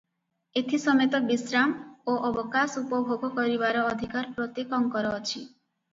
[0.61, 5.41] ଏଥି ସମେତ ବିଶ୍ରାମ ଓ ଅବକାଶ ଉପଭୋଗ କରିବାର ଅଧିକାର ପ୍ରତ୍ୟେକଙ୍କର ଅଛି।